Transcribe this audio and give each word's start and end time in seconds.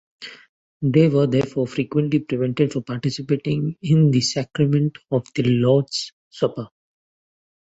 They 0.81 1.09
were 1.09 1.27
therefore 1.27 1.67
frequently 1.67 2.17
prevented 2.21 2.73
from 2.73 2.85
participating 2.85 3.75
in 3.83 4.09
the 4.09 4.21
sacrament 4.21 4.97
of 5.11 5.27
the 5.35 5.43
Lord's 5.43 6.11
Supper. 6.31 6.69